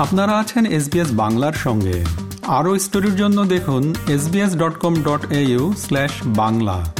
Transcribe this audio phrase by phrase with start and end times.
[0.00, 2.04] আপনারা আছেন এসবিএস বাংলার সঙ্গে।
[2.46, 5.26] আরও স্টোরির জন্য দেখুন SBS dot com dot
[6.24, 6.94] Bangla.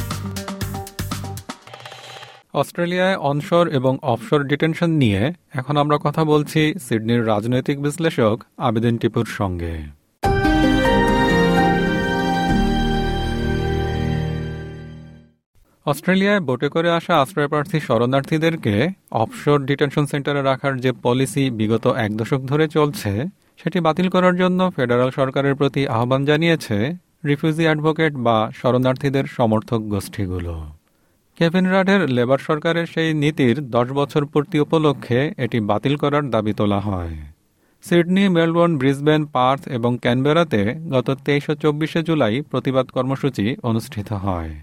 [2.53, 9.25] অস্ট্রেলিয়ায় অনশোর এবং অফশোর ডিটেনশন নিয়ে এখন আমরা কথা বলছি সিডনির রাজনৈতিক বিশ্লেষক আবেদিন টিপুর
[9.25, 10.00] সঙ্গে।
[15.85, 18.75] অস্ট্রেলিয়ায় বোটে করে আসা আশ্রয়প্রার্থী শরণার্থীদেরকে
[19.23, 23.11] অফশোর ডিটেনশন সেন্টারে রাখার যে পলিসি বিগত এক দশক ধরে চলছে,
[23.57, 26.77] সেটি বাতিল করার জন্য ফেডারাল সরকারের প্রতি আহ্বান জানিয়েছে
[27.25, 30.53] রিফিউজি অ্যাডভোকেট বা শরণার্থীদের সমর্থক গোষ্ঠীগুলো।
[31.37, 36.79] কেভিন রাডের লেবার সরকারের সেই নীতির দশ বছর পূর্তি উপলক্ষে এটি বাতিল করার দাবি তোলা
[36.79, 37.15] হয়।
[37.83, 40.61] সিডনি, মেলবোর্ন, ব্রিসবেন, পার্থ এবং ক্যানবেরাতে
[40.93, 44.53] গত তেইশ ও চব্বিশে জুলাই প্রতিবাদ কর্মসূচি অনুষ্ঠিত হয়।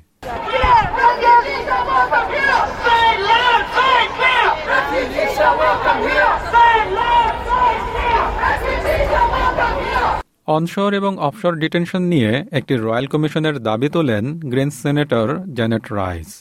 [10.57, 16.31] অনশোর এবং অফশোর ডিটেনশন নিয়ে একটি রয়্যাল কমিশনের দাবি তোলেন green senator Janet Rice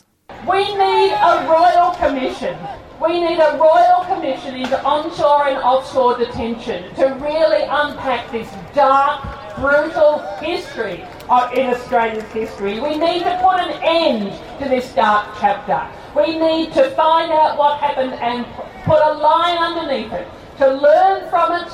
[0.53, 2.57] We need a royal commission.
[3.05, 9.17] We need a royal commission into onshore and offshore detention to really unpack this dark,
[9.57, 12.75] brutal history of, in Australia's history.
[12.89, 13.73] We need to put an
[14.05, 14.23] end
[14.61, 15.81] to this dark chapter.
[16.15, 18.39] We need to find out what happened and
[18.89, 20.27] put a line underneath it
[20.61, 21.71] to learn from it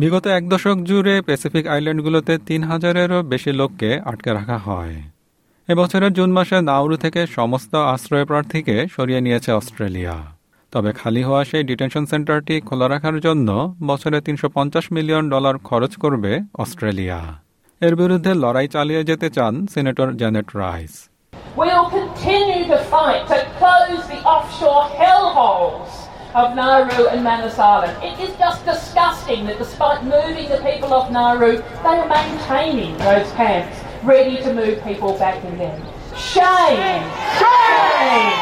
[0.00, 4.94] বিগত এক দশক জুড়ে Pacific আইল্যান্ডগুলোতে তিন হাজারেরও বেশি লোককে আটকে রাখা হয়।
[5.72, 10.16] এবছরের জুন মাসে নাউরু থেকে সমস্ত আশ্রয় প্রার্থীকে সরিয়ে নিয়েছে অস্ট্রেলিয়া।
[10.72, 13.48] তবে খালি হওয়া সেই ডিটেনশন সেন্টারটি খোলা রাখার জন্য
[13.90, 17.20] বছরে তিনশো পঞ্চাশ মিলিয়ন ডলার খরচ করবে অস্ট্রেলিয়া।
[17.80, 20.94] এর বিরুদ্ধে লড়াই চালিয়ে যেতে চান senator Janet Rice.
[21.60, 25.92] We'll continue to fight to close the offshore hellholes.
[26.36, 27.96] Of Nauru and Manus Island.
[28.02, 33.28] It is just disgusting that despite moving the people of Nauru, they are maintaining those
[33.32, 35.76] camps, ready to move people back in them.
[36.26, 37.02] Shame!
[37.38, 38.38] Shame!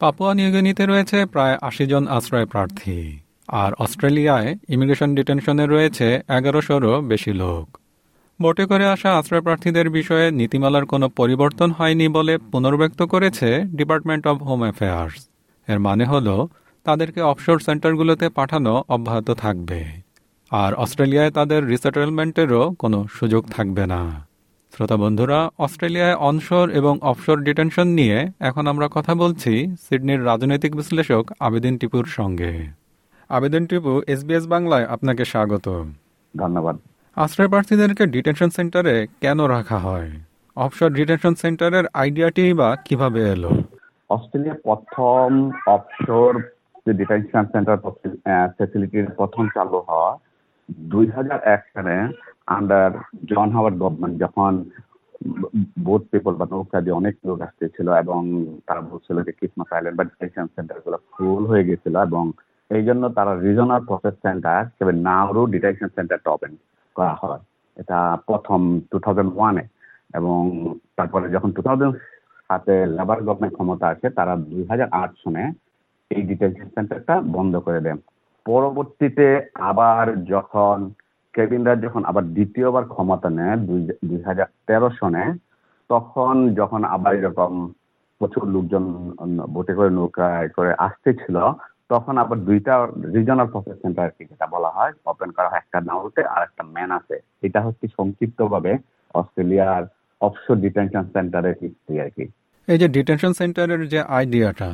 [0.00, 2.98] Papua নিউগিনিতে রয়েছে প্রায় আশি জন আশ্রয় প্রার্থী
[3.56, 6.06] আর অস্ট্রেলিয়ায় immigration ডিটেনশনে রয়েছে
[6.36, 7.64] এগারোশোরও বেশি লোক
[8.40, 13.48] বোটে করে আসা আশ্রয় প্রার্থীদের বিষয়ে নীতিমালার কোনো পরিবর্তন হয়নি বলে পুনর্ব্যক্ত করেছে
[13.78, 15.20] ডিপার্টমেন্ট অব হোম অ্যাফেয়ার্স
[15.68, 16.36] এর মানে হলো
[16.84, 19.84] তাদেরকে অফশোর সেন্টারগুলোতে পাঠানো অব্যাহত থাকবে।
[20.50, 24.26] আর অস্ট্রেলিয়ায় তাদের রিসেটেলমেন্টেরও কোনো সুযোগ থাকবে না।
[24.72, 31.30] শ্রোতা বন্ধুরা অস্ট্রেলিয়ায় অনশোর এবং অফশোর ডিটেনশন নিয়ে এখন আমরা কথা বলছি সিডনির রাজনৈতিক বিশ্লেষক
[31.40, 32.66] আবেদিন টিপুর সঙ্গে।
[33.28, 35.84] আবেদন টিপু এসবিএস বাংলায় আপনাকে স্বাগত।
[36.36, 36.78] ধন্যবাদ।
[37.16, 40.10] আশ্রয় প্রার্থীদেরকে ডিটেনশন সেন্টারে কেন রাখা হয়?
[40.56, 43.50] অফশোর ডিটেনশন সেন্টারের আইডিয়াটি বা কীভাবে এলো?
[44.10, 46.42] অস্ট্রেলিয়া প্রথম অফশোর
[46.86, 47.76] যে ডিটেনশন সেন্টার
[48.56, 50.10] ফেসিলিটির প্রথম চালু হওয়া
[50.92, 51.94] দুই হাজার এক সালে
[52.56, 52.90] আন্ডার
[53.30, 54.52] জন হাওয়ার্ড গভর্নমেন্ট যখন
[55.86, 58.20] বোট পিপল বা নৌকা দিয়ে অনেক লোক আসতেছিল এবং
[58.66, 62.24] তারা বলছিল যে ক্রিসমাস আইল্যান্ড বা ডিটেনশন সেন্টারগুলো ফুল হয়ে গেছিল এবং
[62.70, 66.52] এই জন্য তারা রিজনাল প্রসেস সেন্টার হিসেবে নাওরু ডিটেনশন সেন্টারটা ওপেন
[66.96, 67.42] করা হয়।
[67.76, 67.98] এটা
[68.28, 68.60] প্রথম
[68.90, 69.64] টু থাউজেন্ড ওয়ানে
[70.18, 70.40] এবং
[70.98, 71.94] তারপরে যখন টু থাউজেন্ড
[72.50, 75.44] সাথে লেবার গভর্নমেন্ট ক্ষমতা আসে, তারা দুই হাজার আট সনে
[76.16, 77.98] এই ডিটেনশন সেন্টারটা বন্ধ করে দেন।
[78.46, 79.26] পরবর্তীতে
[79.70, 80.76] আবার যখন
[81.34, 83.56] কেবিনরা যখন আবার দ্বিতীয়বার ক্ষমতা নেয়
[84.08, 85.24] দুই হাজার তেরো সনে,
[85.90, 87.52] তখন যখন আবার এরকম
[88.20, 88.84] প্রচুর লোকজন
[89.54, 91.36] বোটে করে নৌকায় করে আসতেছিল,
[91.92, 92.74] তখন আবার দুইটা
[93.14, 96.62] রিজনাল প্রসেস সেন্টার আর কি যেটা বলা হয় ওপেন করা হয়। একটা নাউরুতে আর একটা
[96.74, 98.72] ম্যান আছে। এটা হচ্ছে সংক্ষিপ্তভাবে
[99.20, 99.84] অস্ট্রেলিয়ার
[100.26, 102.24] অফশোর ডিটেনশন সেন্টারের হিস্ট্রি আর কি।
[102.68, 104.70] এই যে ডিটেনশন সেন্টারের যে আইডিয়াটা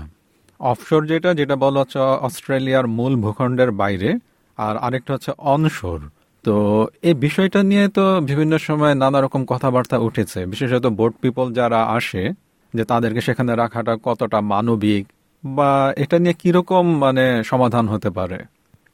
[0.60, 4.10] অফশোর যেটা যেটা বলা হচ্ছে অস্ট্রেলিয়ার মূল ভূখণ্ডের বাইরে,
[4.58, 6.00] আর আরেকটা হচ্ছে অনশোর
[6.44, 6.54] তো
[7.08, 12.22] এই বিষয়টা নিয়ে তো বিভিন্ন সময় নানা রকম কথাবার্তা উঠেছে। বিশেষত বোট পিপল যারা আসে,
[12.74, 15.04] যে তাদেরকে সেখানে রাখাটা কতটা মানবিক,
[15.44, 15.70] বা
[16.02, 18.38] এটা নিয়ে কীরকম মানে সমাধান হতে পারে?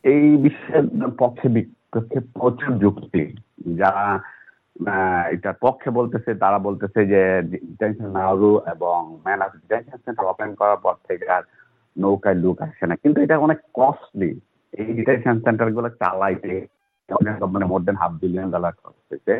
[0.05, 0.85] এই বিশ্বের
[1.21, 3.23] পক্ষে বিপক্ষে প্রচুর যুক্তি।
[3.81, 4.07] যারা
[5.35, 10.95] এটা পক্ষে বলতেছে, তারা বলতেছে যে ডিটেনশন নাউরু এবং ম্যান ডিটেনশন সেন্টার ওপেন করার পর
[11.09, 11.45] থেকে আর
[11.97, 14.31] নৌকায় লুক আসে না। কিন্তু এটা অনেক কস্টলি
[14.73, 16.55] এই ডিটেনশন সেন্টারগুলো চালাইতে
[17.55, 19.35] মানে more than half billion dollar খরচ হয়েছে।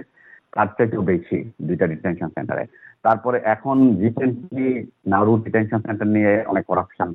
[0.53, 2.65] তার থেকেও বেশি দুইটা ডিটেনশন সেন্টারে
[3.03, 4.69] তারপরে এখন রিসেন্টলি
[5.07, 7.09] নাউরু ডিটেনশন সেন্টার নিয়ে অনেক করাপশন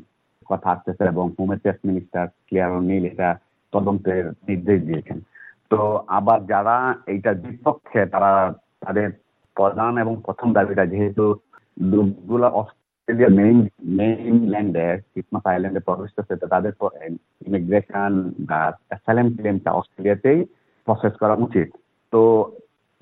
[0.50, 3.30] কথা আসতেছে এবং home affairs minister Clare Neil এটা
[3.74, 5.20] তদন্তের নির্দেশ দিয়েছেন।
[5.70, 6.76] তো আবার যারা
[7.08, 8.32] এইটা বিপক্ষে তারা
[8.80, 9.08] তাদের
[9.58, 11.26] প্রধান এবং প্রথম দাবিটা যেহেতু
[11.94, 12.48] লোকগুলা
[13.10, 13.38] অস্ট্রেলিয়ার
[14.00, 16.74] মেইন ল্যান্ডে ক্রিসমাস আইল্যান্ডে প্রবেশ করছে তো তাদের
[17.48, 18.12] ইমিগ্রেশন
[18.50, 20.40] বা অ্যাসাইলেম ক্লেমটা অস্ট্রেলিয়াতেই
[20.88, 21.68] প্রসেস করা উচিত।
[22.14, 22.22] তো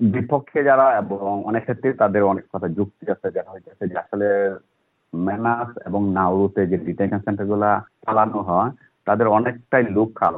[0.00, 4.28] বিপক্ষে যারা এবং অনেক ক্ষেত্রে তাদের অনেক কথা যুক্তি আছে যেটা হইতেছে যে আসলে
[5.12, 7.70] মেনাস এবং নাউরুতে যে ডিটেনশন সেন্টারগুলা
[8.04, 8.70] চালানো হয়,
[9.06, 10.36] তাদের অনেকটাই লোকাল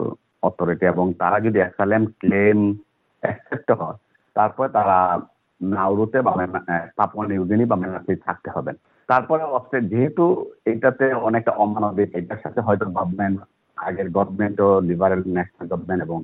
[0.49, 2.59] অথরিটি এবং তারা যদি অ্যাসাইলেম ক্লেম
[3.23, 3.99] অ্যাকসেপ্ট হয়,
[4.37, 4.99] তারপরে তারা
[5.61, 6.33] নাউরুতে বা
[6.99, 8.73] পাপুয়া নিউগিনি বা মেনাসে থাকতে হবে।
[9.11, 10.25] তারপরে অস্ট্রেলিয়া যেহেতু
[10.73, 13.39] এটাতে অনেকটা অমানবিক, এটার সাথে হয়তো গভর্নমেন্ট
[13.87, 16.19] আগের গভর্নমেন্ট ও লিবারেল ন্যাশনাল গভর্নমেন্ট এবং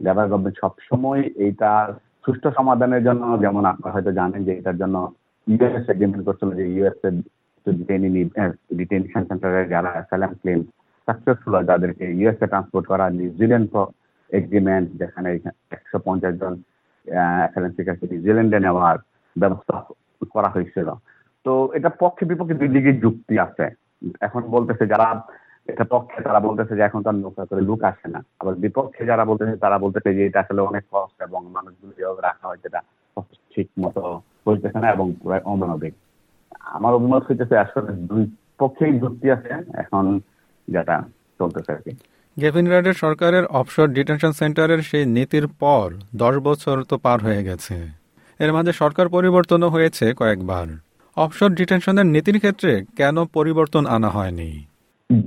[0.00, 1.70] লেবার গভর্নমেন্ট সবসময় এইটা
[2.24, 4.96] সুষ্ঠু সমাধানের জন্য, যেমন আপনারা হয়তো জানেন যে এটার জন্য
[5.46, 6.98] ইউএস এগ্রিমেন্ট করছিল যে ইউএস
[8.78, 10.60] ডিটেনশন সেন্টারে যারা অ্যাসাইলাম ক্লেম
[11.08, 13.68] সাকসেসফুল হয়, তাদেরকে ইউএসএ ট্রান্সপোর্ট করা নিউজিল্যান্ড
[14.30, 15.28] এগ্রিমেন্ট যেখানে
[15.76, 16.54] একশো পঞ্চাশ জন
[17.06, 17.72] অ্যাসাইলাম
[18.12, 18.96] নিউজিল্যান্ডে নেওয়ার
[19.36, 19.74] ব্যবস্থা
[20.34, 20.88] করা হয়েছিল।
[21.46, 23.66] তো এটা পক্ষে বিপক্ষে দুই দিকে যুক্তি আছে।
[24.26, 25.08] এখন বলতেছে যারা
[25.72, 29.24] এটা পক্ষে, তারা বলতেছে যে এখন তার নৌকা করে লুক আসে না। আবার বিপক্ষে যারা
[29.30, 32.80] বলতেছে, তারা বলতেছে যে এটা আসলে অনেক কষ্ট এবং মানুষগুলো যেভাবে রাখা হয় সেটা
[33.54, 34.02] ঠিক মতো
[34.46, 35.94] হইতেছে না এবং পুরাই অমানবিক।
[36.76, 38.22] আমার অভিমত হইতেছে আসলে দুই
[38.60, 39.50] পক্ষেই যুক্তি আছে,
[39.82, 40.04] এখন
[40.68, 40.96] যেটা
[41.38, 41.92] চলতেছে আর কি।
[42.36, 45.86] গেভিন রাডের সরকারের অফশোর ডিটেনশন সেন্টারের সেই নীতির পর
[46.22, 47.74] দশ বছর তো পার হয়ে গেছে।
[48.40, 50.66] এর মাঝে সরকার পরিবর্তনও হয়েছে কয়েকবার।
[51.16, 54.50] অফশোর ডিটেনশনের নীতির ক্ষেত্রে কেন পরিবর্তন আনা হয়নি?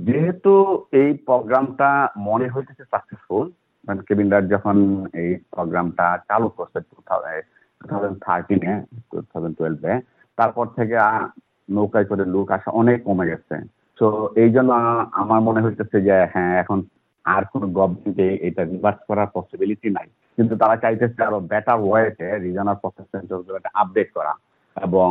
[0.06, 0.52] যেহেতু
[1.00, 1.88] এই প্রোগ্রামটা
[2.28, 3.46] মনে হইতেছে সাকসেসফুল
[3.84, 4.76] মানে কেবিন রাড যখন
[5.22, 8.72] এই প্রোগ্রামটা চালু করছে টু থাউজেন্ড থার্টিনে
[9.10, 9.92] টু থাউজেন্ড টুয়েলভে
[10.38, 10.96] তারপর থেকে
[11.68, 13.54] নৌকায় করে লোক আসা অনেক কমে গেছে।
[13.98, 14.06] তো
[14.42, 14.70] এই জন্য
[15.22, 16.78] আমার মনে হইতেছে যে হ্যাঁ এখন
[17.24, 22.76] আর কোন গভর্নমেন্টে এটা রিভার্স করার পসিবিলিটি নাই। কিন্তু তারা চাইতেছে আরও বেটার ওয়েতে রিজনাল
[22.82, 24.32] প্রসেস সেন্টারগুলোকে আপডেট করা
[24.76, 25.10] এবং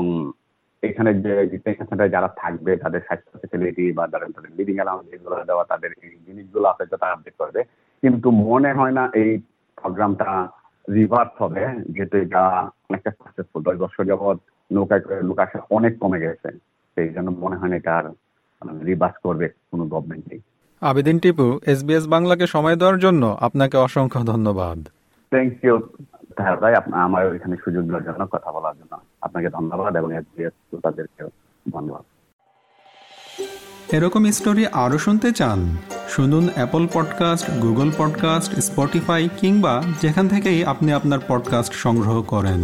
[0.90, 5.36] এখানে যে ডিটেনশন সেন্টারে যারা থাকবে, তাদের স্বাস্থ্য ফেসিলিটি বা তাদের তাদের লিভিং অ্যালাউন্স এগুলো
[5.50, 7.62] দেওয়া, তাদের এই জিনিসগুলো আছে তারা আপডেট করবে।
[8.04, 9.32] কিন্তু মনে হয় না এই
[9.82, 10.30] প্রোগ্রামটা
[10.98, 12.44] রিভার্স হবে, যেহেতু এটা
[12.90, 14.38] অনেকটা সাকসেসফুল দশ বছর যাবৎ
[14.72, 16.50] নৌকায় করে লোক আসা অনেক কমে গেছে।
[16.96, 18.06] সেই জন্য মনে হয় না এটা আর
[18.90, 20.40] রিভার্স করবে কোনো গভর্নমেন্টই
[20.82, 24.80] আবেদিন টিপু এসবিএস বাংলাকে সময় দেওয়ার জন্য আপনাকে অসংখ্য ধন্যবাদ।
[25.36, 25.76] থ্যাংক ইউ
[26.40, 26.74] হ্যাঁ ভাই
[27.06, 31.30] আমার এখানে সুযোগ দেওয়ার জন্য কথা বলার জন্য আপনাকে ধন্যবাদ এবং এসবিএস তাদেরকেও
[31.72, 32.04] ধন্যবাদ।
[33.92, 35.60] এরকম স্টোরি আরও শুনতে চান,
[36.08, 42.62] শুনুন Apple podcast Google podcast Spotify কিংবা যেখান থেকেই আপনি আপনার পডকাস্ট সংগ্রহ করেন।